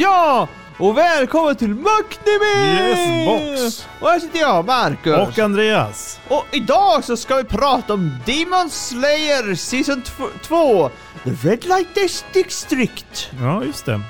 [0.00, 0.48] Ja!
[0.78, 2.78] Och välkommen till Mucknimi!
[2.78, 3.86] Yes, box.
[4.00, 5.14] Och här sitter jag, Marcus.
[5.28, 6.20] Och Andreas.
[6.28, 10.02] Och idag så ska vi prata om Demon Slayer Season
[10.42, 10.90] 2,
[11.24, 13.30] The Red Light Dis- District.
[13.40, 14.00] Ja, just det.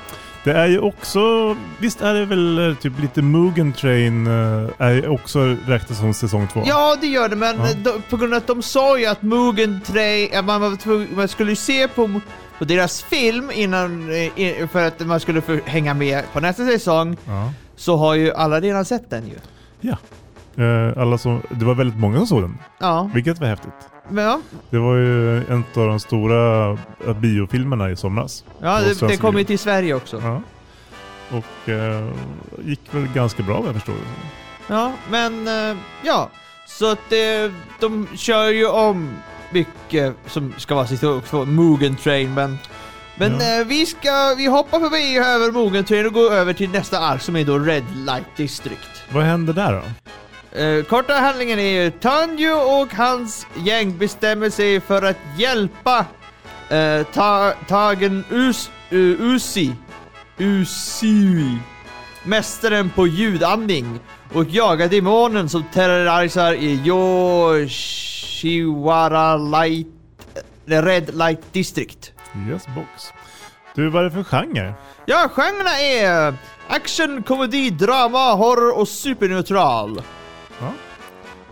[0.44, 5.08] Det är ju också, visst är det väl eh, typ lite Mugen Train eh, är
[5.08, 6.62] också räknas som säsong två?
[6.66, 7.66] Ja, det gör det, men Ja.
[7.76, 11.08] de, på grund av att de sa ju att Mugen Train, att man, var tvungen-
[11.16, 12.20] man skulle ju se på,
[12.60, 17.16] på deras film innan, eh, för att man skulle få hänga med på nästa säsong,
[17.26, 17.52] Ja.
[17.76, 19.34] så har ju alla redan sett den ju.
[19.80, 19.96] ja.
[20.56, 23.72] Eh, alla som, det var väldigt många som såg den, Ja, vilket var häftigt.
[24.16, 26.70] ja, Det var ju en av de stora
[27.06, 28.44] eh, biofilmerna i somras.
[28.60, 30.20] ja Och det, det kommer ju till Sverige också.
[30.24, 30.42] Ja.
[31.38, 32.08] Och eh,
[32.64, 33.94] gick väl ganska bra vad jag förstår.
[34.66, 36.30] Ja, men eh, ja.
[36.66, 39.10] Så att eh, de kör ju om
[39.50, 42.58] mycket som ska vara sitt två Mugen Train, men
[43.16, 43.60] men Ja.
[43.60, 47.22] eh, vi ska, vi hoppar förbi över Mugen Train och går över till nästa ark
[47.22, 49.02] som är då Red Light District.
[49.12, 49.82] Vad händer där då?
[50.58, 56.04] Eh, korta handlingen är ju Tanjo och hans gäng bestämmer sig för att hjälpa
[56.68, 59.72] eh, ta, Tagen Us, uh, Usi,
[60.38, 61.58] Usui,
[62.24, 64.00] mästaren på ljudandning
[64.32, 66.80] och jaga demonen som terroriserar i
[68.44, 69.86] Yoshiwara Light,
[70.66, 72.12] eh, Red Light District.
[72.48, 73.12] Yes box.
[73.74, 74.74] Du, vad är det för genre?
[75.06, 76.34] Ja, genrerna är
[76.68, 80.02] action, komedi, drama, horror och superneutral.
[80.60, 80.72] Ja.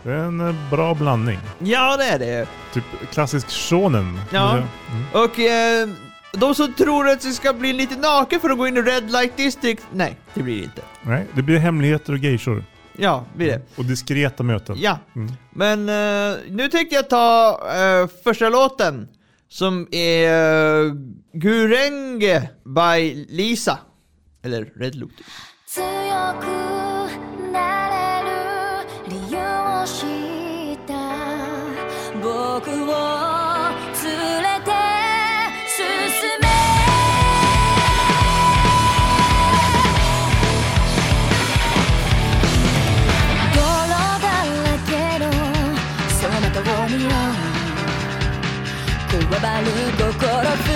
[0.03, 1.39] Det är en eh, bra blandning.
[1.59, 2.49] Ja, det är det.
[2.73, 4.21] Typ klassisk shonen.
[4.33, 4.51] Ja.
[4.53, 4.65] Mm.
[5.13, 5.89] Och eh,
[6.33, 9.13] de som tror att det ska bli lite naken för att gå in i Red
[9.13, 10.83] Light District, nej, det blir det inte.
[11.03, 12.65] Nej, det blir hemligheter och geishor.
[12.99, 13.63] Ja, blir det.
[13.77, 14.77] Och diskreta möten.
[14.79, 15.33] Ja, Mm.
[15.51, 19.09] men eh, nu tänkte jag ta eh, första låten
[19.51, 20.93] som är uh,
[21.33, 23.79] Gurenge by Lisa.
[24.43, 25.27] Eller Red Lotus.
[49.41, 49.67] ばる
[49.97, 50.68] 心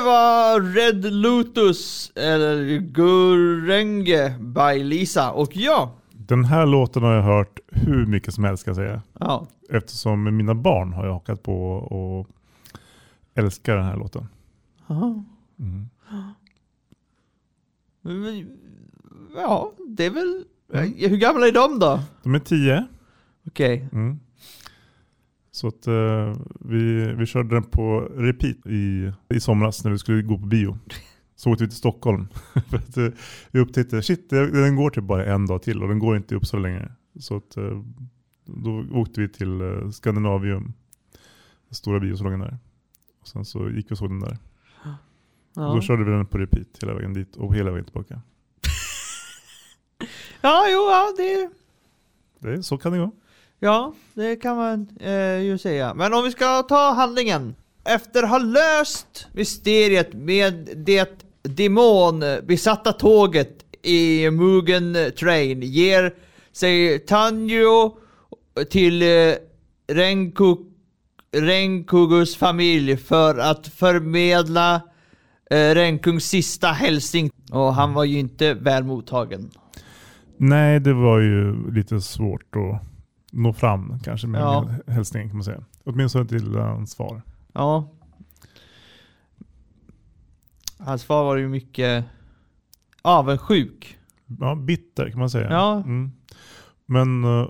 [0.00, 5.30] det var Red Lotus, eller Gurenge by Lisa.
[5.32, 9.02] Och ja, Den här låten har jag hört hur mycket som helst ska jag säga.
[9.20, 9.46] ja.
[9.70, 12.26] Eftersom mina barn har jag hakat på och
[13.34, 14.28] älskar den här låten.
[14.86, 15.24] Aha.
[15.58, 15.88] Mm.
[19.36, 20.44] Ja, det är väl...
[20.72, 20.94] Mm.
[20.96, 22.00] Hur gamla är de då?
[22.22, 22.86] De är tio.
[23.46, 23.88] Okej.
[23.92, 24.20] Mm.
[25.60, 30.22] Så att eh, vi, vi körde den på repeat i, i somras när vi skulle
[30.22, 30.78] gå på bio.
[31.36, 32.28] Så åkte vi till Stockholm.
[32.68, 33.08] För att, eh,
[33.50, 36.34] vi upptäckte, shit det- den går typ bara en dag till och den går inte
[36.34, 36.92] i Uppsala längre.
[37.18, 37.82] Så att, eh,
[38.44, 40.62] då åkte vi till eh, Scandinavium,
[41.68, 42.58] den stora biosalongen där.
[43.20, 44.38] Och sen så gick vi och såg den där.
[45.56, 45.74] Och Ja.
[45.74, 48.14] då körde vi den på repeat hela vägen dit och hela vägen tillbaka.
[50.40, 51.50] ja, jo, ja, det...
[52.38, 53.10] Det, så kan det gå.
[53.62, 55.94] Ja, det kan man eh, ju säga.
[55.94, 57.54] Men om vi ska ta handlingen.
[57.84, 66.14] Efter att ha löst mysteriet med det demonbesatta tåget i Mugen Train ger
[66.52, 67.96] sig Tanjo
[68.70, 69.34] till eh,
[69.92, 70.56] Renku,
[71.32, 74.74] Renkugus familj för att förmedla
[75.50, 77.30] eh, Renkungs sista hälsning.
[77.52, 79.50] Och han var ju inte väl mottagen.
[80.36, 82.89] Nej, det var ju lite svårt att
[83.30, 84.62] nå fram kanske med Ja.
[84.86, 85.64] min hälsning kan man säga.
[85.84, 87.22] Åtminstone till hans far.
[87.52, 87.90] Ja.
[90.78, 92.04] Hans far var ju mycket
[93.02, 93.98] avundsjuk.
[94.40, 95.50] Ja, bitter kan man säga.
[95.50, 95.76] Ja.
[95.76, 96.10] Mm.
[96.86, 97.48] Men eh,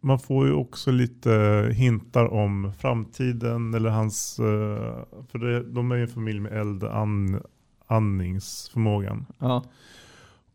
[0.00, 1.30] man får ju också lite
[1.74, 6.84] hintar om framtiden eller hans, eh, för det, de är ju en familj med eld
[6.84, 7.42] an,
[7.86, 9.26] andningsförmågan.
[9.38, 9.64] Ja.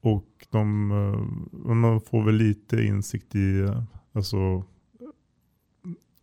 [0.02, 3.84] Och de, eh, man får väl lite insikt i eh,
[4.14, 4.64] alltså,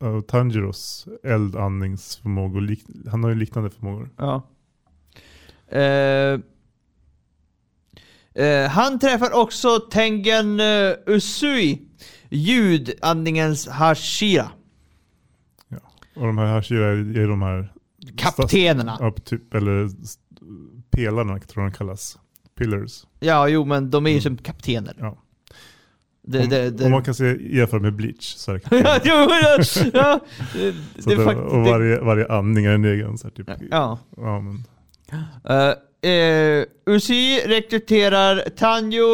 [0.03, 2.77] uh, Tanjiros eldandningsförmågor.
[3.11, 4.11] Han har ju liknande förmågor.
[4.17, 4.43] ja.
[5.69, 6.41] Eh,
[8.45, 11.89] eh, han träffar också Tengen uh, Usui,
[12.29, 14.51] ljudandningens Hashira.
[16.17, 17.73] Och de här Hashira är, är de här
[18.17, 18.97] Kaptenerna.
[19.01, 19.91] Ja, typ, eller
[20.91, 22.19] pelarna tror jag de kallas.
[22.61, 23.07] Pillars.
[23.21, 24.23] Ja, jo men de är ju Mm.
[24.23, 24.95] som kaptener.
[24.99, 25.19] Ja.
[26.23, 26.85] Det, om, det, det.
[26.85, 29.01] om man kan se jämföra med Bleach så är det ja,
[29.93, 30.21] ja,
[30.55, 33.19] det, det och varje, varje andning är en egen.
[33.19, 33.51] Så här, typ.
[33.71, 33.99] Ja.
[34.17, 34.65] Ja, men,
[35.51, 39.13] Uh, uh, Usi rekryterar Tanjo,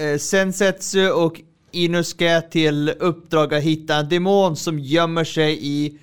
[0.00, 1.40] uh, Sensetsu och
[1.72, 5.98] Inusuke till uppdrag att hitta en demon som gömmer sig i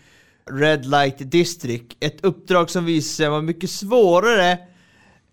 [0.52, 1.98] Red Light District.
[2.00, 4.58] Ett uppdrag som visar sig vara mycket svårare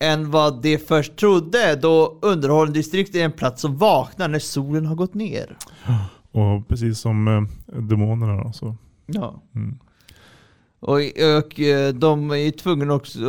[0.02, 4.94] än vad de först trodde då underhållningsdistrikt är en plats som vaknar när solen har
[4.94, 5.56] gått ner.
[6.32, 7.42] och precis som eh,
[7.82, 8.76] demonerna då, så.
[9.06, 9.42] Ja.
[9.54, 9.78] Mm.
[10.80, 10.90] Och,
[11.38, 13.20] och eh, de är ju tvungna också,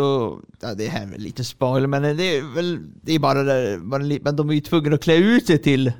[0.62, 4.36] ja det här är lite spoiler men det är väl, det är bara li- men
[4.36, 5.92] de är ju tvungna att klä ut sig till,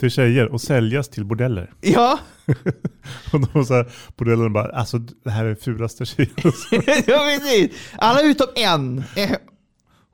[0.00, 1.72] Till tjejer och säljas till bordeller.
[1.80, 2.18] ja,
[3.32, 6.30] och de så här, bordellerna bara, alltså det här är fulaste tjejen.
[7.06, 9.04] ja precis, alla utom en.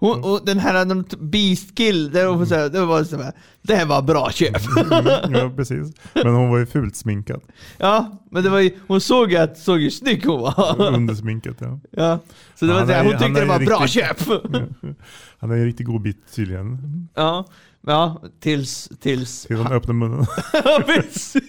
[0.05, 3.05] Eh, Hon, och den här någon t- Beast Kill, det var, så här, det var
[3.05, 3.33] så här,
[3.63, 4.57] det här var bra köp.
[4.93, 5.93] Mm, ja, precis.
[6.15, 7.41] Men hon var ju fult sminkad.
[7.79, 10.77] ja, men det var ju, hon såg ju att, såg ju snygg hon var.
[10.95, 11.79] Under sminket, ja.
[11.91, 12.19] ja,
[12.55, 14.43] så det var så här, hon tyckte det var bra riktigt- köp.
[15.39, 16.79] Han är en riktigt god bit tydligen.
[17.15, 17.45] ja,
[17.87, 20.27] ja, tills, tills, Tills han öppnar munnen.
[20.65, 21.43] ja, precis.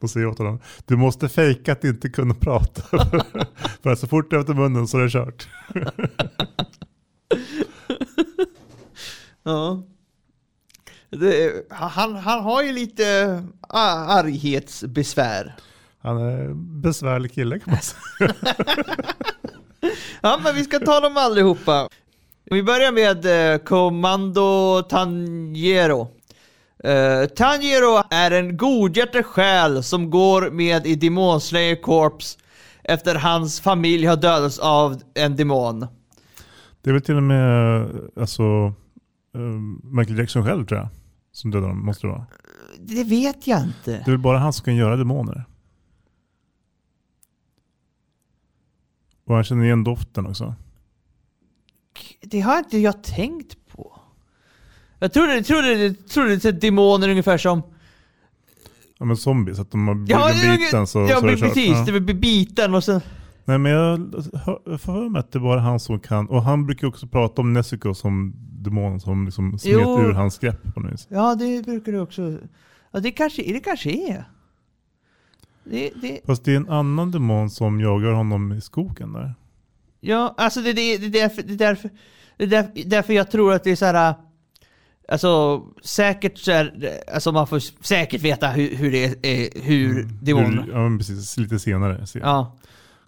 [0.00, 2.82] Då säger jag åt honom, du måste fejka att inte kunna prata.
[3.82, 5.48] För att så fort du öppnar munnen så är det kört.
[9.42, 9.82] Ja.
[11.10, 15.56] Det, han, han har ju lite a- arghetsbesvär.
[16.02, 18.34] Han är en besvärlig kille kan man säga.
[20.22, 21.88] Ja, men vi ska ta dem allihopa.
[22.44, 26.08] Vi börjar med eh, Kommando Tanjero.
[26.86, 32.38] Uh, Tanjero är en godhjärtad själ som går med i Demon Slayer Corps
[32.84, 35.86] efter hans familj har dödats av en demon.
[36.82, 38.74] Det är väl till och med alltså,
[39.34, 39.40] eh,
[39.82, 40.88] Michael Jackson själv tror jag.
[41.32, 42.26] Som dödar dem, måste det vara.
[42.78, 43.90] Det vet jag inte.
[43.90, 45.44] Det är väl bara han som kan göra demoner.
[49.24, 50.54] Och han känner igen doften också.
[52.22, 54.00] Det har inte jag tänkt på.
[54.98, 57.62] Jag trodde, jag trodde, jag trodde är demoner ungefär som...
[58.98, 61.48] Ja men zombies, att de har blivit Ja, biten så, ja så är det kört.
[61.48, 61.68] precis.
[61.68, 61.84] Ja.
[61.84, 63.00] Det blir biten och sen...
[63.44, 63.98] Nej men jag
[64.44, 66.28] får för mig att det bara är han som kan.
[66.28, 70.00] Och han brukar också prata om Nezuko som demon som liksom smet Jo.
[70.00, 71.06] ur hans grepp på något vis.
[71.10, 72.38] Ja, det brukar det också...
[72.92, 74.24] Ja, det kanske, det kanske är.
[75.64, 79.34] Det, det, Fast det är en annan demon som jagar honom i skogen där.
[80.00, 81.90] ja, alltså det, det, det, är därför, det, är därför,
[82.36, 84.14] det är därför, därför jag tror att det är så här.
[85.08, 90.58] Alltså säkert så är, alltså man får säkert veta hur, hur det är, hur demonen...
[90.58, 92.04] Hur- Ja men precis, lite senare.
[92.14, 92.22] jag.
[92.22, 92.56] Ja.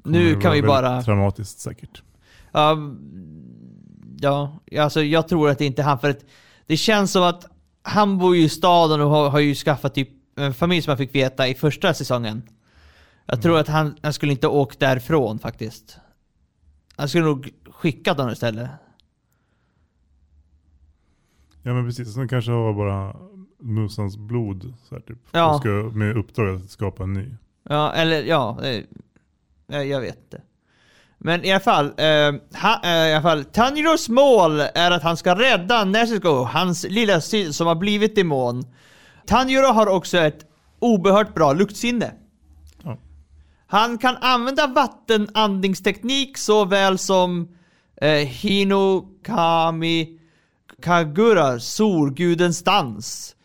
[0.02, 1.02] Nu kan vi bara...
[1.02, 2.02] Traumatiskt säkert.
[2.52, 2.78] Ja,
[4.21, 6.25] ja, alltså jag tror att det inte är han för att
[6.66, 7.47] det känns som att
[7.82, 10.99] han bor ju i staden och har, har ju skaffat typ en familj som man
[10.99, 12.42] fick veta i första säsongen.
[13.26, 15.99] Jag tror att han, han skulle inte åkt därifrån faktiskt.
[16.97, 18.71] Han skulle nog skickat honom istället.
[21.62, 23.16] Ja men precis, sen kanske har bara
[23.59, 25.18] musans blod så här, typ.
[25.30, 25.59] Ja.
[25.59, 27.35] Ska med uppdrag att skapa en ny.
[27.62, 28.85] Ja, eller ja, eh,
[29.73, 30.43] jag vet inte.
[31.25, 35.17] Men i alla fall, eh, ha, eh, i alla fall, Tanjiros mål är att han
[35.17, 38.64] ska rädda Nezuko, hans lilla syster som har blivit demon.
[39.26, 40.47] Tanjiro har också ett
[40.79, 42.14] oerhört bra luktsinne.
[42.85, 42.99] Ja.
[43.67, 47.49] Han kan använda vattenandningsteknik såväl som
[47.97, 50.19] eh, Hinokami
[50.83, 53.37] Kagura, solgudens dans.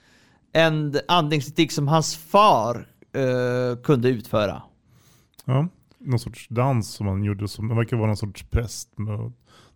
[0.53, 4.62] En andningsteknik som hans far eh, kunde utföra.
[5.46, 5.67] Ja,
[6.07, 7.47] någon sorts dans som han gjorde.
[7.47, 9.31] Som, det verkar vara någon sorts präst med att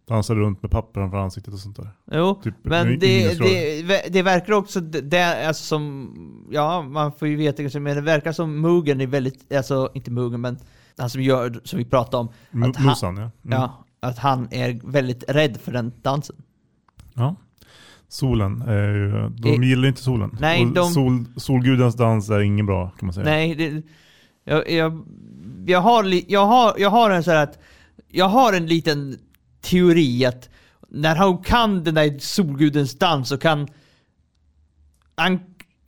[0.08, 1.90] dansa runt med papper framför ansiktet och sånt där.
[2.12, 7.36] Jo, Typ, men det, det, det verkar också, det- alltså som, ja man får ju
[7.36, 10.58] veta kanske, men det verkar som Mugen är väldigt, alltså inte Mugen men
[10.98, 12.28] han som gör, som vi pratade om,
[12.70, 13.22] att han- Musan ja.
[13.22, 13.32] Mm.
[13.62, 16.36] ja, att han är väldigt rädd för den dansen.
[17.14, 17.36] ja.
[18.08, 20.38] Solen är ju, de gillar inte solen.
[20.40, 23.26] Nej, de- sol, solgudens dans är ingen bra kan man säga.
[23.26, 23.82] Nej, det,
[24.44, 25.06] jag, jag,
[25.68, 27.60] jag, har, jag, har, jag har en så här att,
[28.08, 29.20] jag har en liten
[29.62, 30.50] teori att
[30.90, 33.68] när hon kan den där solgudens dans så kan
[35.16, 35.40] an,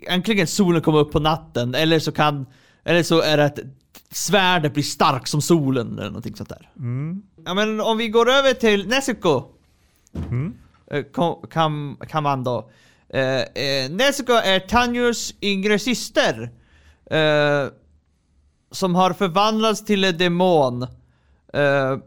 [0.10, 2.46] antingen solen komma upp på natten eller så kan,
[2.84, 3.60] eller så är det att
[4.12, 6.70] svärdet blir stark som solen eller någonting sånt där.
[6.78, 7.22] Mm.
[7.46, 9.44] Ja men om vi går över till Nezuko
[10.30, 10.54] Mm.
[10.92, 12.70] eh, Ko- Kam, Kamando.
[13.10, 16.50] Eh, eh, Nezuko är Tanjos yngre syster.
[17.12, 17.68] Eh,
[18.74, 20.84] som har förvandlats till en demon.
[21.54, 21.98] Eh,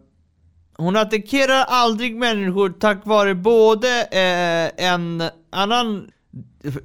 [0.76, 6.10] hon attackerar aldrig människor tack vare både eh, en annan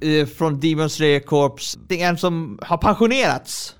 [0.00, 3.76] eh, från Demon Slayer Corps, det är en som har pensionerats.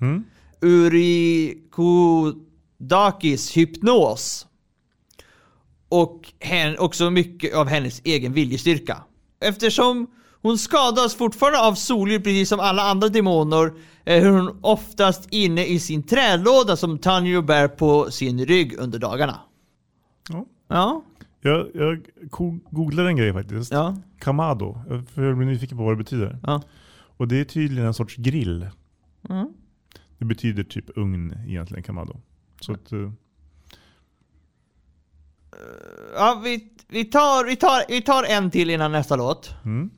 [0.00, 0.24] Mm.
[0.60, 1.96] Urikodakis
[3.56, 4.46] hypnos.
[5.88, 9.02] Och hen, också mycket av hennes egen viljestyrka.
[9.40, 10.06] Eftersom
[10.42, 13.72] hon skadas fortfarande av solljus precis som alla andra demoner
[14.04, 19.40] är hon oftast inne i sin trälåda som Tanjiro bär på sin rygg under dagarna.
[20.28, 20.44] Ja.
[20.68, 21.02] Ja,
[21.40, 22.02] Jag, jag
[22.70, 23.72] googlade en grej faktiskt.
[23.72, 24.80] ja, Kamado.
[24.88, 25.04] Jag-
[25.36, 26.38] blir nyfiken på vad det betyder.
[26.42, 26.62] ja.
[27.16, 28.68] Och det är tydligen en sorts grill.
[29.28, 29.48] Mm.
[30.18, 32.20] Det betyder typ ugn egentligen, Kamado.
[32.60, 33.10] Så att, eh,
[36.14, 39.54] ja vi, vi, tar, vi, tar, vi tar en till innan nästa låt.
[39.64, 39.90] mm.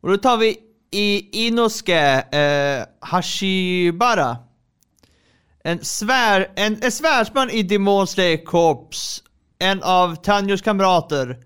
[0.00, 0.56] Och då tar vi
[0.90, 4.36] i Inosuke eh, Hashibara.
[5.64, 9.22] En, svär, en, en svärdsman i Demon Slayer Corps.
[9.58, 11.36] En av Tanjos kamrater.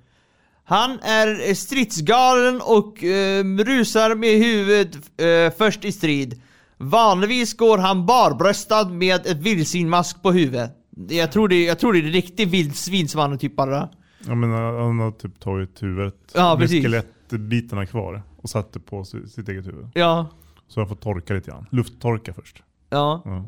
[0.65, 6.43] Han är stridsgalen och eh, rusar med huvudet eh, först i strid.
[6.77, 10.71] Vanligtvis går han barbröstad med ett vildsvinmask på huvudet.
[11.09, 13.89] Jag tror det, jag tror det är en riktig vildsvin som han har typ bara...
[14.27, 16.85] Jag menar, han har typ tagit huvudet Ja, med precis.
[16.85, 19.87] skelettbitarna kvar och satt det på si- sitt eget huvud.
[19.95, 20.29] Ja,
[20.69, 21.67] Så han får torka lite grann.
[21.71, 22.63] Lufttorka först.
[22.91, 23.23] ja.
[23.25, 23.45] Ja.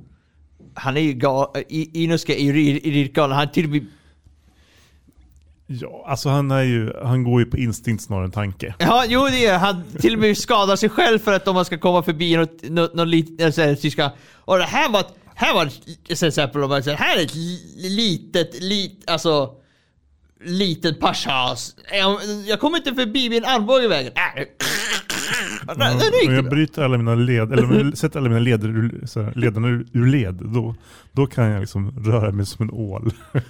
[0.74, 3.36] Han är ju gal, I- Inosuke är ju ri- riktigt galen.
[3.36, 3.86] Han till och med...
[5.66, 8.74] Ja, alltså han, är ju, han går ju på instinkt snarare än tanke.
[8.78, 9.82] Ja, jo det är han.
[10.00, 12.94] till och med skadar sig själv för att om man ska komma förbi något, något,
[12.94, 14.12] något litet, här, tyska...
[14.34, 17.22] Och det här var ett, här var ett, till exempel om man säger, här är
[17.24, 19.54] ett li- litet, lit, alltså...
[20.44, 21.76] Liten paschas.
[21.92, 24.12] Jag, jag kommer inte förbi min armbåge i vägen.
[24.16, 24.42] Äh.
[25.66, 29.68] Om jag bryter alla mina led, eller sätter alla mina leder ur, så här, ledarna
[29.68, 30.74] ur, ur led, då,
[31.12, 33.12] då kan jag liksom röra mig som en ål.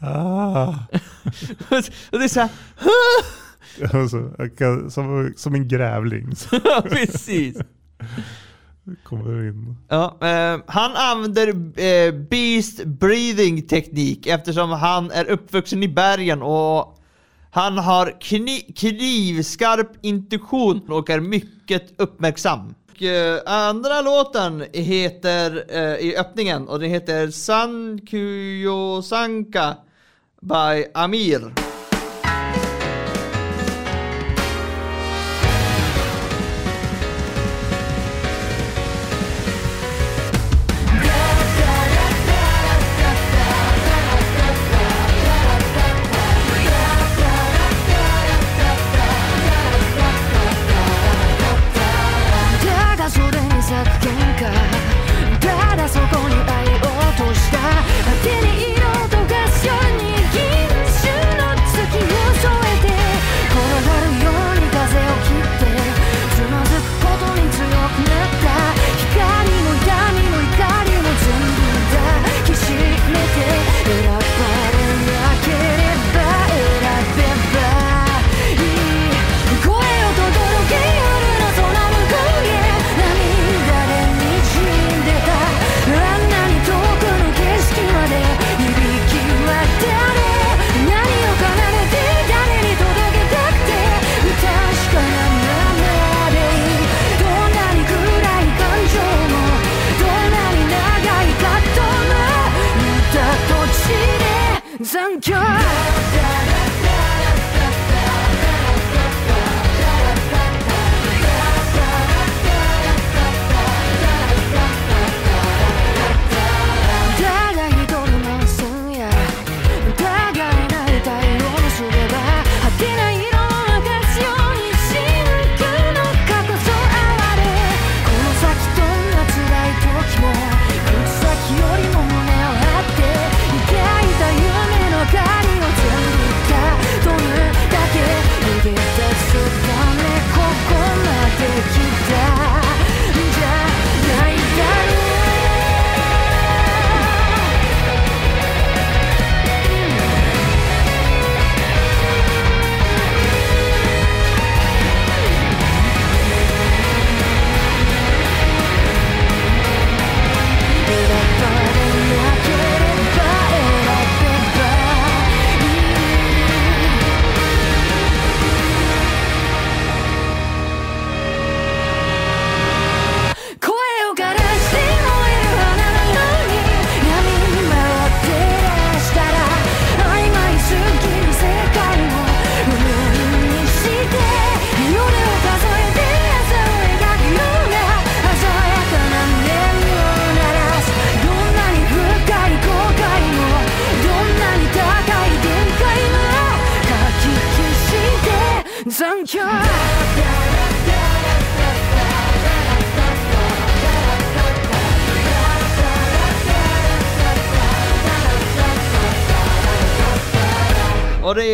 [0.00, 0.74] ah.
[2.10, 2.50] Och det är såhär,
[3.92, 7.56] alltså, jag kan, som, som en grävling så precis.
[9.02, 9.76] kommer in.
[9.88, 11.48] Ja, eh, han använder
[11.80, 16.98] eh, Beast Breathing teknik eftersom han är uppvuxen i bergen och
[17.56, 22.74] han har kni- knivskarp intuition och är mycket uppmärksam.
[22.94, 29.76] Och eh, andra låten heter, eh, i öppningen, och den heter San Kuyo Sanka
[30.40, 31.65] by Amir.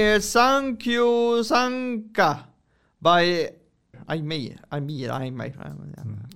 [0.02, 2.36] Är Sankyo Sanka
[2.98, 3.46] by
[4.06, 4.60] Aimir.
[4.68, 5.54] Aimir, Aimir.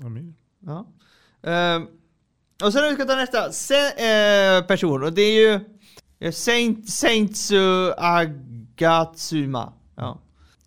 [0.04, 0.32] Amir.
[0.66, 0.86] Ja.
[1.42, 1.86] Ehm,
[2.62, 5.60] och sen ska vi ta nästa se, eh, person och det är ju
[6.20, 9.72] eh, Saint, Saintsu Agatsuma.
[9.96, 10.20] Ja.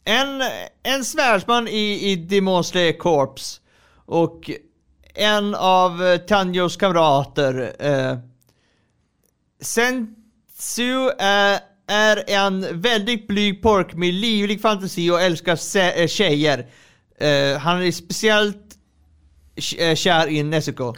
[0.04, 0.42] En,
[0.84, 3.62] en svärdsman i, i Demon Slayer Corps
[4.06, 4.52] och
[5.14, 7.76] en av eh, Tanjos kamrater.
[7.80, 8.18] Eh,
[9.62, 11.60] Sensu är,
[11.90, 15.52] är en väldigt blyg pojk med livlig fantasi och älskar
[16.02, 16.66] eh, tjejer.
[17.20, 18.78] Eh, han är speciellt
[19.80, 20.94] eh, kär i Nezuko.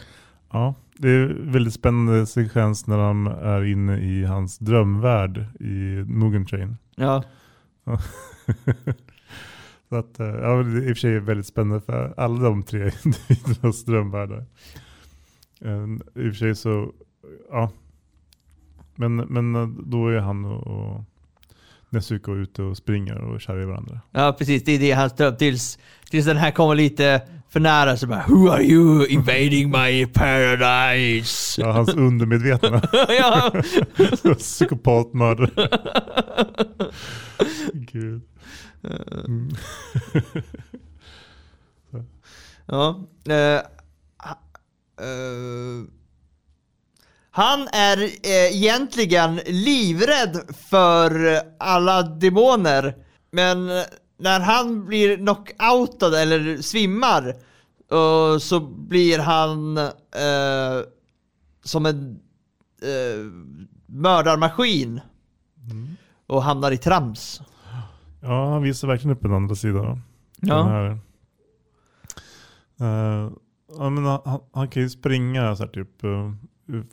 [0.52, 6.46] Ja, det är väldigt spännande sekvens när de är inne i hans drömvärld i Mugen
[6.46, 6.76] Train.
[6.96, 7.24] Ja.
[9.88, 12.90] Så att, ja, det är i och för sig väldigt spännande för alla de tre
[13.04, 14.44] individernas drömvärldar.
[16.14, 16.92] I och för sig så,
[17.50, 17.70] ja.
[19.08, 21.04] Men, men eh, då är han och, och
[21.90, 24.00] Nezuko ute och springer och kär i varandra.
[24.10, 24.64] ja, precis.
[24.64, 25.36] Det är det hans dröm.
[25.36, 25.78] Tills,
[26.10, 31.60] tills den här kommer lite för nära så bara Who are you invading my paradise?
[31.60, 33.52] Ja, hans undermedvetna ja.
[34.38, 35.68] psykopatmördare.
[37.72, 38.22] Gud.
[39.26, 39.48] Mm.
[42.66, 43.04] ja.
[44.16, 44.38] Ha-
[45.04, 45.84] eh,
[47.34, 50.40] han är eh, egentligen livrädd
[50.70, 52.94] för alla demoner.
[53.30, 53.66] Men
[54.18, 57.28] när han blir knockoutad eller svimmar
[57.92, 60.84] eh, så blir han eh,
[61.64, 62.20] som en
[62.82, 63.24] eh,
[63.86, 65.00] mördarmaskin
[66.26, 67.42] och hamnar i trams.
[68.20, 69.98] Ja, han visar verkligen upp en andra sida.
[70.40, 70.96] Ja.
[73.78, 76.02] Ja, men han, han kan ju springa så här, typ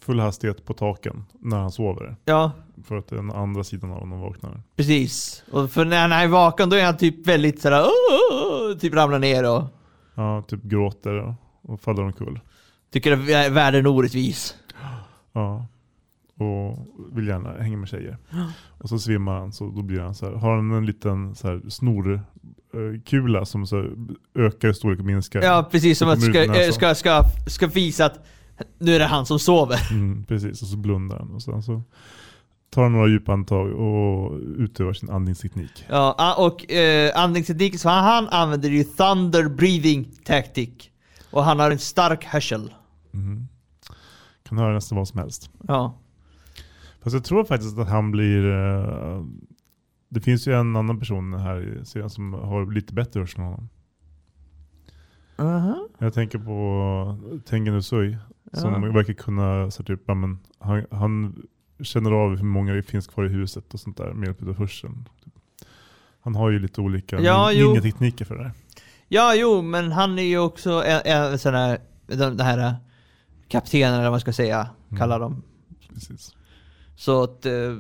[0.02, 2.16] full hastighet på taken när han sover.
[2.26, 2.52] Ja,
[2.84, 4.62] För att den andra sidan av honom vaknar.
[4.76, 5.44] precis.
[5.52, 9.20] Och för när han är vaken då är han typ väldigt sådär, "Åh!" typ ramlar
[9.20, 9.64] ner och
[10.16, 12.40] Ja, typ gråter och, faller omkull.
[12.92, 14.56] tycker att vä- världen är orättvis.
[15.34, 15.66] Ja.
[16.38, 18.18] Och vill gärna hänga med tjejer.
[18.78, 20.34] Och så svimmar han, så då blir han så här.
[20.34, 23.86] Har han en liten så här snorkula som så
[24.36, 25.42] ökar i storlek och minskar.
[25.42, 28.26] Ja, precis som att ska, eh, ska, ska, ska visa att
[28.78, 29.92] nu är det han som sover.
[29.92, 31.32] Mm, precis, och så blundar han.
[31.32, 31.84] Och sen så
[32.70, 35.86] tar han några djupa andetag och utövar sin andningsteknik.
[35.90, 40.70] Ja, och eh, andningstekniken, så han, använder ju thunder breathing tactic.
[41.32, 42.74] Och han har en stark hörsel.
[43.12, 43.48] Mhm.
[44.44, 45.50] Kan höra nästan vad som helst.
[45.68, 45.98] Ja.
[47.02, 48.46] Fast jag tror faktiskt att han blir...
[48.46, 49.24] eh,
[50.10, 53.46] det finns ju en annan person här i serien som har lite bättre hörsel än
[53.46, 53.70] honom.
[55.38, 55.76] Uh-huh.
[55.98, 58.18] Jag tänker på Tengen Usui.
[58.54, 58.92] Som Ja.
[58.92, 61.42] verkar kunna, så typ, ja, men, han, han
[61.82, 64.58] känner av hur många det finns kvar i huset och sånt där med hjälp av
[64.58, 65.10] hörseln.
[66.22, 68.52] Han har ju lite olika Ja, ninja-tekniker för det där.
[69.08, 72.74] Ja, jo, men han är ju också en, en sån här, den, här eh,
[73.48, 75.00] kaptenen eller vad man ska säga, Mm.
[75.00, 75.44] kallar dem.
[75.94, 76.36] Precis.
[76.96, 77.46] Så att...
[77.46, 77.76] eh,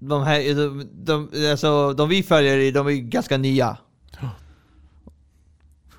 [0.00, 3.76] De här, de, de, alltså, de vi följer, de är ganska nya.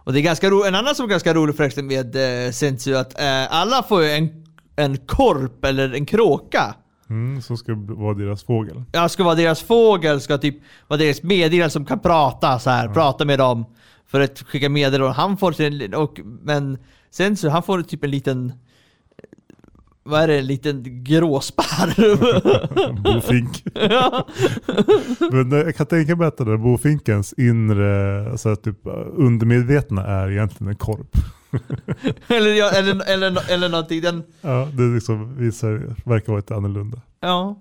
[0.03, 2.95] Och det är ganska ro, en annan som är ganska rolig förresten med eh, Sensu,
[2.95, 4.29] att eh, alla får ju en,
[4.75, 6.75] en korp eller en kråka.
[7.09, 8.83] Mm, så ska vara deras fågel.
[8.91, 10.55] Ja, ska vara deras fågel, ska typ
[10.87, 13.65] vara deras meddelare som kan prata så här, prata med dem.
[14.07, 15.15] För att skicka meddelanden.
[15.15, 16.77] Han får sin, och, men
[17.11, 18.53] sen så han får typ en liten,
[20.03, 22.19] vad är det, en liten gråsparv.
[23.03, 23.63] Bofink.
[25.31, 28.77] Men eh, jag kan tänka mig att den där bofinkens inre så här, typ,
[29.13, 31.11] undermedvetna är egentligen en korp.
[32.27, 34.01] eller, ja, eller, eller, eller någonting.
[34.01, 37.01] Den, Ja, det liksom, visar, verkar vara lite annorlunda.
[37.19, 37.59] ja.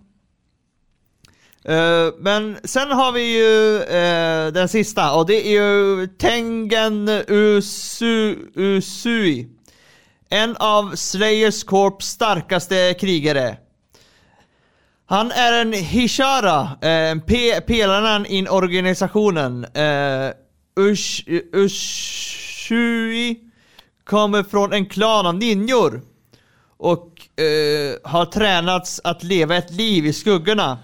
[1.64, 8.36] Eh, men sen har vi ju eh, den sista och det är ju Tengen Usu,
[8.54, 9.48] Usui.
[10.30, 13.56] En av Slayers Corps starkaste krigare.
[15.06, 19.64] Han är en Hishara, eh, pe- pelaren i organisationen.
[19.64, 20.30] Eh,
[20.80, 23.36] Ush, Ushui
[24.04, 26.02] kommer från en klan av ninjor.
[26.76, 30.78] Och eh, har tränats att leva ett liv i skuggorna.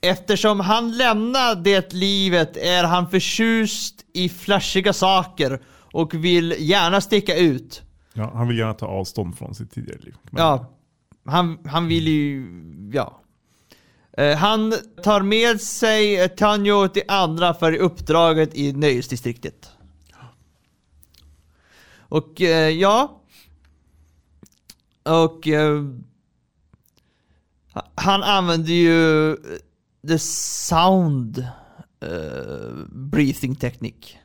[0.00, 5.60] Eftersom han lämnar det livet är han förtjust i flashiga saker
[5.92, 7.82] och vill gärna sticka ut.
[8.16, 10.14] Ja, han vill gärna ta avstånd från sitt tidigare liv.
[10.30, 10.72] Men- Ja,
[11.24, 12.46] han, han vill ju,
[12.92, 13.20] ja.
[14.12, 19.70] Eh, han tar med sig eh, Tanjo till andra för uppdraget i nöjesdistriktet.
[22.08, 23.22] Och eh, ja.
[25.02, 25.82] Och eh,
[27.94, 29.36] han använder ju eh,
[30.08, 31.38] the sound
[32.00, 34.18] eh, breathing teknik.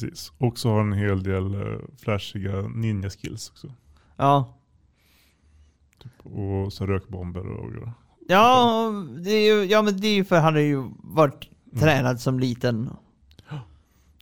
[0.00, 0.32] Precis.
[0.38, 3.72] Och så har han en hel del uh, flashiga ninja-skills också.
[4.16, 4.54] Ja.
[6.22, 7.88] Och så rökbomber och
[8.28, 8.92] Ja,
[9.24, 11.80] det är ju, ja men det är ju för han har ju varit Mm.
[11.80, 12.90] tränad som liten.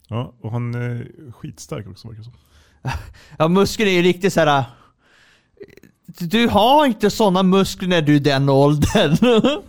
[0.07, 2.33] Ja, och han är skitstark också verkar det som.
[3.37, 4.63] Ja, muskler är ju riktigt så här.
[6.19, 9.17] Du har inte sådana muskler när du är den åldern.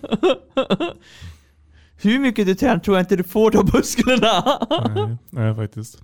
[2.00, 4.58] Hur mycket du tränar tror jag inte du får de musklerna.
[4.94, 6.02] nej, nej, faktiskt.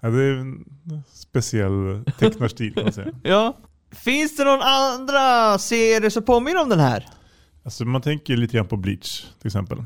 [0.00, 0.64] Ja, det är en
[1.12, 3.12] speciell tecknarstil kan man säga.
[3.22, 3.56] ja.
[3.90, 7.06] Finns det någon andra serie som påminner om den här?
[7.64, 9.84] Alltså man tänker lite grann på Bleach till exempel.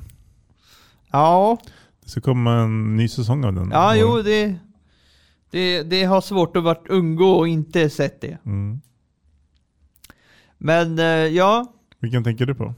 [1.10, 1.58] Ja,
[2.04, 3.70] Det ska komma en ny säsong av den.
[3.70, 4.54] ja jo det,
[5.50, 8.38] det, det har svårt att vara ungå och inte sett det.
[8.46, 8.80] Mm.
[10.58, 12.74] Men eh, ja, Vilken tänker du på?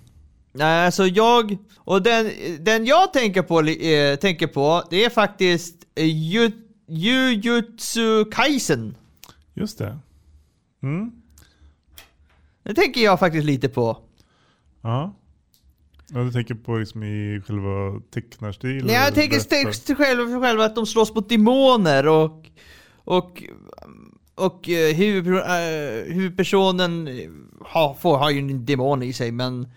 [0.56, 5.76] Nej, alltså jag, och den, den jag tänker på, eh, tänker på, det är faktiskt
[5.94, 8.94] eh, Ju- Jujutsu Kaisen.
[9.54, 9.98] Just det.
[10.82, 11.12] Mm.
[12.62, 13.98] Det tänker jag faktiskt lite på.
[14.82, 15.14] Ja.
[16.08, 16.20] ja.
[16.20, 18.86] Du tänker på liksom i själva tecknarstilen?
[18.86, 22.46] Nej, jag tänker text själv, själv att de slåss mot demoner och,
[22.94, 23.42] och,
[24.34, 27.08] och eh, eh, huvudpersonen
[27.60, 29.68] har, får, har ju en demon i sig, men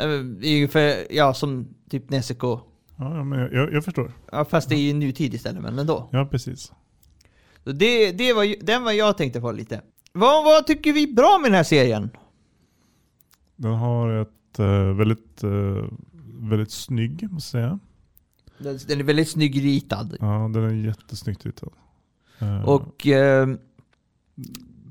[0.00, 2.60] eh, är för, ja, som typ Neseko.
[2.96, 4.12] Ja, men jag, jag, förstår.
[4.32, 6.08] Ja, fast det är ju nutid istället, men ändå.
[6.12, 6.72] Ja, precis.
[7.64, 9.80] Så det, det var, den var jag tänkte på lite.
[10.12, 12.10] Vad, vad tycker vi bra med den här serien?
[13.56, 15.84] Den har ett eh, väldigt, uh,
[16.50, 17.78] väldigt snygg, måste jag säga.
[18.58, 20.16] Den, den är väldigt snygg ritad.
[20.20, 21.72] Ja, den är jättesnyggt ritad.
[22.38, 23.48] Eh, Och eh,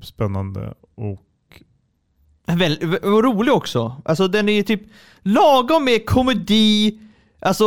[0.02, 1.22] Spännande och
[2.58, 4.02] väl, och rolig också.
[4.04, 4.82] Alltså den är ju typ
[5.22, 7.00] lagom med komedi.
[7.40, 7.66] Alltså,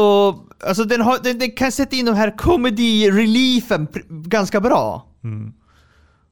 [0.67, 5.07] alltså den, har, den, den kan sätta in de här komedi-reliefen ganska bra.
[5.23, 5.53] Mm.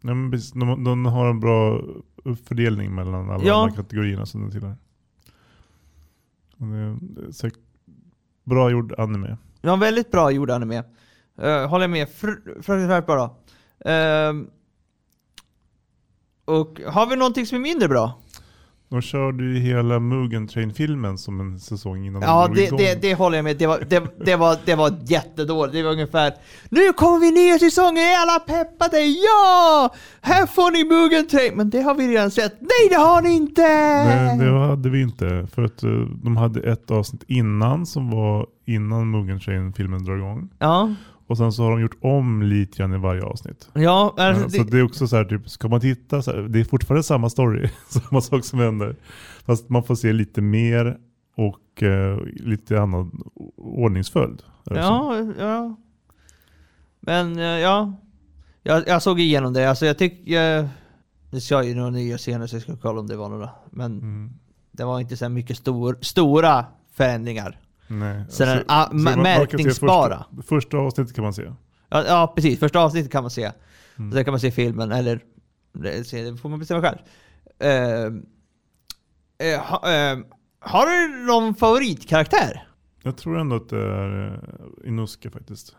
[0.01, 1.81] Ja, men precis, de, de har en bra
[2.23, 3.53] uppfördelning mellan alla Ja.
[3.59, 4.75] de här kategorierna som den tillhör.
[8.43, 9.37] Bra gjord anime.
[9.61, 10.83] Ja, väldigt bra gjord anime.
[11.43, 12.07] Uh, håller jag med.
[12.07, 13.37] Fr- Fruktansvärt bra.
[13.85, 14.47] Ehm,
[16.45, 18.20] och har vi någonting som är mindre bra?
[18.91, 22.77] De körde ju hela Mugen Train-filmen som en säsong innan Ja, de det, igång.
[22.79, 23.57] det, det håller jag med.
[23.57, 25.73] Det var, det, det, var, det var jättedåligt.
[25.73, 26.33] Det var ungefär
[26.69, 28.99] Nu kommer vi nya säsonger, är alla peppade?
[29.01, 29.89] Ja!
[30.21, 31.53] Här får ni Mugen Train!
[31.55, 32.61] Men det har vi redan sett.
[32.61, 33.61] Nej, det har ni inte!
[34.05, 35.47] Nej, det hade vi inte.
[35.55, 35.89] För att eh,
[36.23, 40.49] de hade ett avsnitt innan som var innan Mugen Train-filmen drar igång.
[40.59, 40.93] Ja,
[41.31, 43.69] Och sen så har de gjort om lite grann i varje avsnitt.
[43.73, 46.31] ja, alltså, Ja, så det, det är också så här, typ, ska man titta, så
[46.31, 48.95] här, det är fortfarande samma story, samma sak som händer.
[49.45, 50.97] Fast man får se lite mer
[51.35, 53.21] och eh, lite annan
[53.57, 54.41] ordningsföljd.
[54.63, 55.75] ja, ja.
[56.99, 57.93] Men eh, ja,
[58.63, 59.69] jag, jag såg igenom det.
[59.69, 60.69] Alltså jag tycker...
[61.31, 63.49] Det ska ju några nya scener så jag ska kolla om det var några.
[63.71, 64.29] Men Mm.
[64.71, 67.59] det var inte så mycket stor, stora förändringar.
[67.99, 68.23] Nej.
[68.29, 70.25] Så den- ah, man kan se märkningsbara.
[70.35, 71.51] Första, första avsnittet kan man se.
[71.89, 73.51] Ja, ja precis, första avsnittet kan man se.
[73.97, 74.11] Mm.
[74.11, 75.19] Sen kan man se filmen, eller
[75.73, 76.97] det se- det får man bestämma själv.
[77.59, 78.11] Eh,
[79.61, 80.25] ha, ehm,
[80.59, 82.67] har du någon favoritkaraktär?
[83.03, 84.39] Jag tror ändå att det är uh,
[84.89, 85.75] Inosuke faktiskt.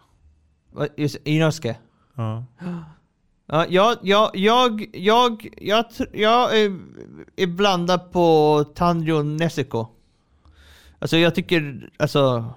[0.96, 1.76] Just- Inosuke?
[2.14, 2.44] Ja.
[3.46, 6.78] Ja, jag, jag, jag, jag, jag, tr- jag är,
[7.36, 9.86] är blandad på Tanjo Neseko.
[11.02, 12.52] Alltså jag tycker, alltså...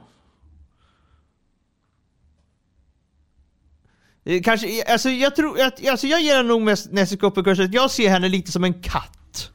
[4.26, 7.72] Eh, Kanske, alltså jag tror, att- alltså jag ger henne nog mest Neseko på kursen.
[7.72, 9.52] Jag ser henne lite som en katt.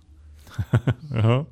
[1.14, 1.44] Jaha.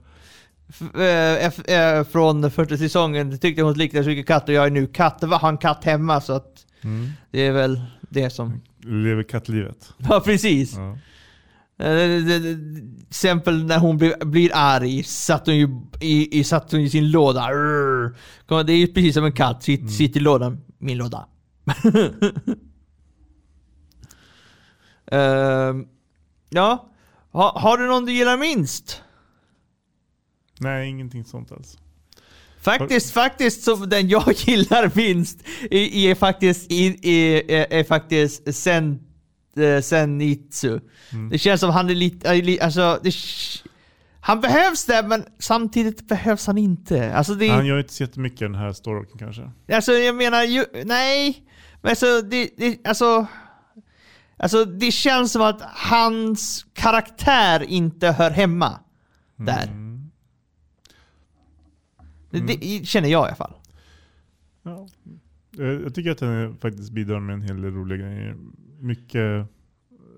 [0.94, 4.86] Eh, eh, från första säsongen tyckte hon liknade så mycket katt och jag är nu
[4.86, 7.10] katt, har en katt hemma så att Mm.
[7.30, 8.60] det är väl det som...
[8.84, 9.92] Lever kattlivet.
[9.98, 10.74] Ja precis.
[10.76, 10.90] Ja.
[10.90, 10.98] Eh, det- det- det-
[11.78, 16.90] Till exempel när hon blir, blir arg satt hon ju i, i, satt hon i
[16.90, 17.46] sin låda.
[18.66, 20.60] Det är ju precis som en katt, sitt, sitt i lådan.
[20.78, 21.28] Min låda.
[25.10, 25.86] Ehm,
[26.48, 26.92] ja,
[27.32, 29.02] ha, har du någon du gillar minst?
[30.58, 31.78] Nej, ingenting sånt alls.
[32.60, 35.38] Faktiskt, faktiskt så den jag gillar minst
[35.70, 39.00] är, är faktiskt, är, är, är faktiskt Sen,
[39.58, 40.80] eh, Senitsu.
[41.12, 41.28] Mm.
[41.30, 43.14] Det känns som han är lite, alltså, det,
[44.20, 47.14] han behövs där men samtidigt behövs han inte.
[47.14, 49.50] Alltså det, Han gör inte så jättemycket den här storyn kanske.
[49.72, 51.44] alltså jag menar ju, nej.
[51.82, 53.26] Men alltså det, det, alltså,
[54.36, 58.80] alltså det känns som att hans karaktär inte hör hemma
[59.36, 59.66] där.
[59.66, 60.10] Mm.
[62.30, 63.54] Det, det känner jag i alla fall.
[64.62, 64.88] Ja.
[65.56, 68.36] Jag tycker att den faktiskt bidrar med en hel del roliga grejer.
[68.78, 69.46] Mycket,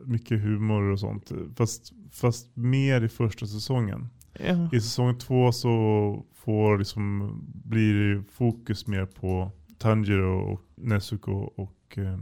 [0.05, 1.33] mycket humor och sånt.
[1.57, 4.09] Fast, fast mer i första säsongen.
[4.33, 4.68] Ja.
[4.73, 11.99] I säsong två så får liksom, blir det fokus mer på Tanjiro och Nezuko och
[11.99, 12.18] eh,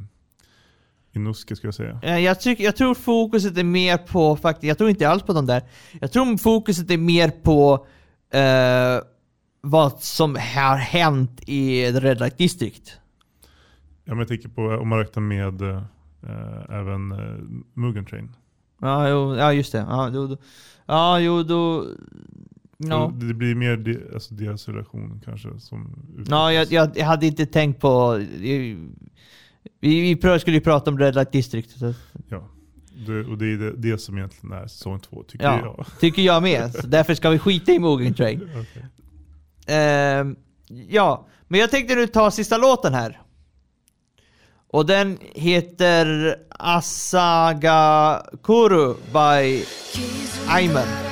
[1.13, 2.01] Inosuke ska jag säga.
[2.03, 5.33] Eh, Jag, tycker, jag tror fokuset är mer på, faktiskt, jag tror inte alls på
[5.33, 5.63] de där.
[6.01, 7.87] Jag tror fokuset är mer på
[8.33, 9.05] eh,
[9.61, 12.99] vad som har hänt i The Red Light District.
[14.05, 15.83] Ja, men jag tänker på om man räknar med eh,
[16.69, 17.37] även eh,
[17.75, 18.37] Mugen Train.
[18.81, 19.79] Ja, jo, ja just det.
[19.79, 20.37] Ja, då, då,
[20.87, 21.87] ja jo, då...
[22.81, 27.27] Ja, Det blir mer de, alltså deras relation kanske som ja jag, jag, jag hade
[27.27, 28.15] inte tänkt på...
[28.39, 28.79] Vi,
[29.81, 31.79] vi skulle ju prata om Red Light District.
[31.79, 31.95] Så,
[32.29, 32.49] Ja.
[33.07, 35.59] Det, och det är det, det som egentligen är säsong två tycker Ja.
[35.61, 35.87] jag.
[36.01, 36.75] tycker jag med.
[36.75, 38.41] Så därför ska vi skita i Mugen Train.
[38.61, 38.87] Okej.
[39.77, 40.37] Ehm,
[40.89, 43.21] ja, men jag tänkte nu ta sista låten här.
[44.71, 49.65] Och den heter Asaga Kuru by
[50.49, 51.08] Aimer.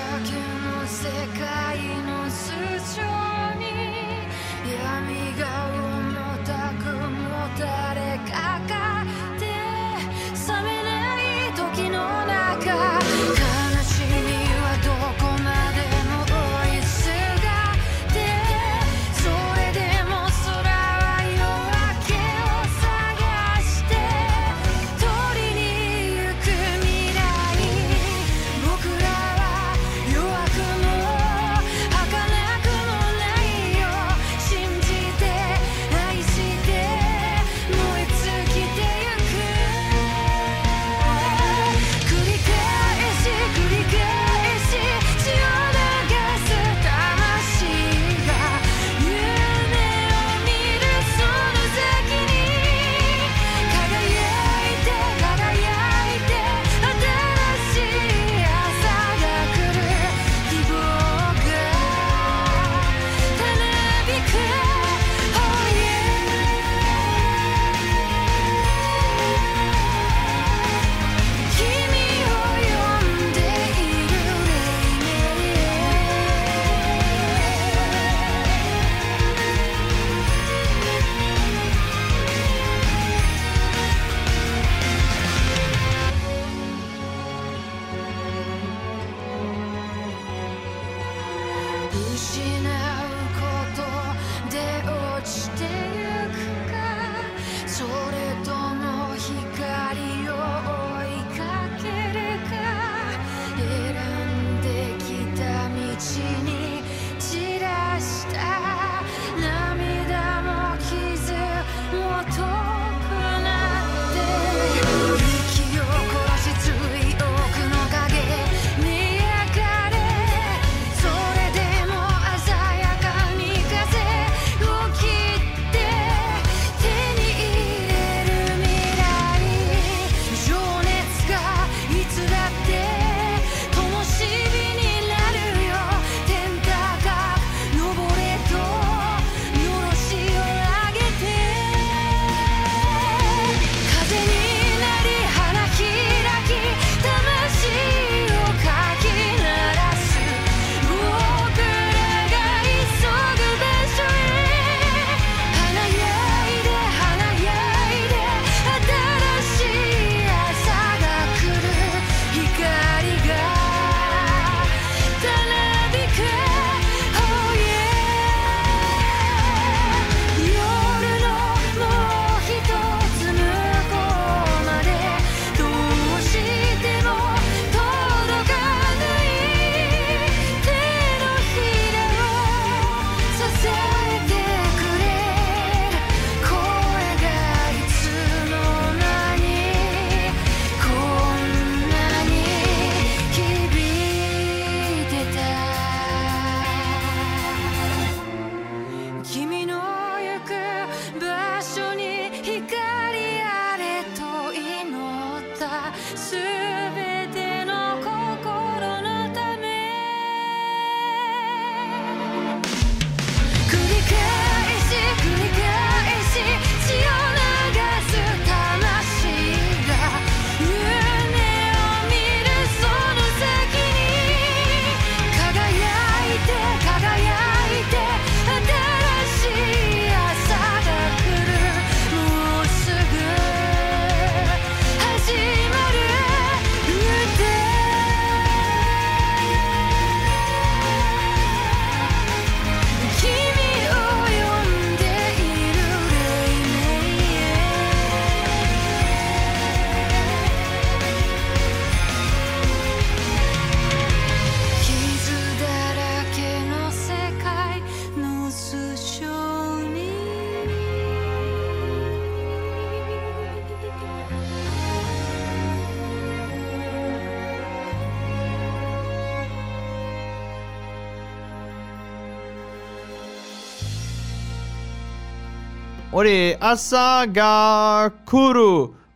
[276.16, 278.06] Och det är Asagakuru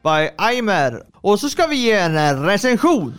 [0.03, 1.03] by Aimer.
[1.15, 3.15] Och så ska vi ge en recension.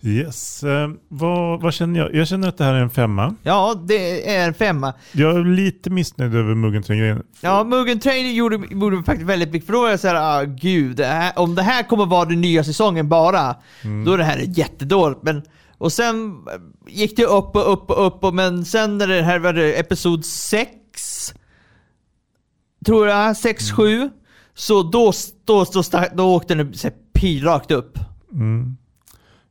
[0.00, 0.62] Yes.
[0.62, 2.14] Eh, vad, vad känner jag?
[2.14, 3.34] Jag känner att det här är en femma.
[3.42, 4.94] Ja, det är en femma.
[5.12, 7.22] Jag är lite missnöjd över Muggenträng-grejen.
[7.40, 9.66] Ja, Mugen Train gjorde, gjorde mig faktiskt väldigt mycket.
[9.66, 12.64] För då var jag såhär, ah, gud, här, om det här kommer vara den nya
[12.64, 13.56] säsongen bara,
[14.04, 15.22] då är det här jättedåligt.
[15.22, 15.42] Men,
[15.78, 16.34] och sen eh,
[16.86, 20.24] gick det upp och upp och upp, och, men sen när det här var episod
[20.24, 20.70] 6,
[22.84, 24.10] tror jag, 6, 7,
[24.54, 25.12] så då,
[25.44, 25.82] då, då,
[26.14, 26.72] då, åkte den
[27.12, 27.98] pilrakt upp.
[28.32, 28.76] Mm.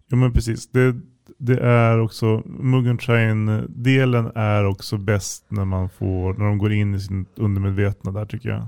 [0.08, 0.68] Jo men precis.
[0.68, 0.96] Det,
[1.38, 6.96] det är också, Mugen Train-delen är också bäst när man får, när de går in
[6.96, 8.68] i sin undermedvetna där tycker jag.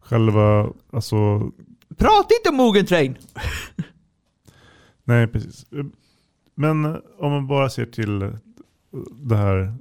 [0.00, 1.50] Själva, alltså,
[1.96, 3.16] Prata inte om Mugen Train!
[5.04, 5.66] nej precis.
[6.54, 6.84] Men
[7.18, 8.18] om man bara ser till
[9.12, 9.74] det här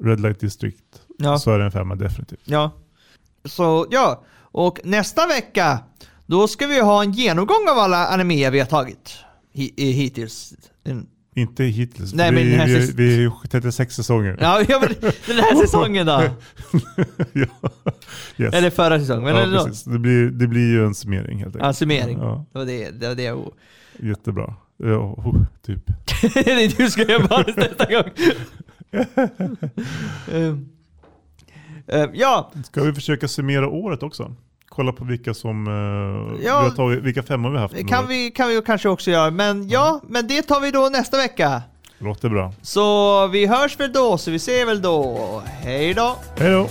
[0.00, 1.38] Red Light District Ja.
[1.38, 2.40] så är det en femma definitivt.
[2.44, 2.70] Ja.
[3.44, 5.78] Så ja, och nästa vecka
[6.26, 9.14] då ska vi ha en genomgång av alla animéer vi har tagit
[9.54, 10.54] hi- hittills.
[10.84, 12.14] En- Inte hittills.
[12.14, 14.36] Nej, vi, men vi, vi är ju 36 säsongen.
[14.40, 14.94] Ja, ja men
[15.26, 16.22] den här säsongen då?
[17.32, 17.46] ja.
[18.38, 18.54] Yes.
[18.54, 19.24] Eller förra säsongen.
[19.24, 19.64] Men ja, ändå.
[19.64, 19.84] precis.
[19.84, 21.64] Det, blir, det blir ju en summering helt enkelt.
[21.64, 22.18] Ja, summering.
[22.18, 23.52] Ja, Det var det, det, var det jag...
[24.00, 24.54] jättebra.
[24.76, 25.86] Ja, oh, typ.
[26.76, 28.10] du ska göra manus nästa gång.
[30.32, 30.68] Ehm,
[31.92, 34.34] ehm, ja, Ska vi försöka summera året också?
[34.68, 35.64] Kolla på vilka som
[36.38, 36.54] vi Ja.
[36.54, 37.88] har tagit, vilka femmor vi har haft.
[37.88, 39.30] kan vi, kan vi kanske också göra.
[39.30, 41.62] Men ja, men det tar vi då nästa vecka.
[41.98, 42.52] Låter bra.
[42.62, 45.42] Så vi hörs väl då, så vi ser väl då.
[45.46, 46.16] Hej då!
[46.38, 46.68] Hej då!